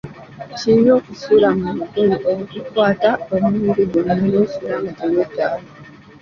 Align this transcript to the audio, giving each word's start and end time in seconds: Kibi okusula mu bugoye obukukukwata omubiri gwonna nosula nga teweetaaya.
Kibi 0.57 0.89
okusula 0.97 1.47
mu 1.59 1.63
bugoye 1.75 2.15
obukukukwata 2.29 3.09
omubiri 3.35 3.83
gwonna 3.91 4.15
nosula 4.31 4.75
nga 4.81 4.91
teweetaaya. 4.99 5.69